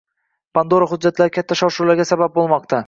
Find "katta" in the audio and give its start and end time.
1.39-1.59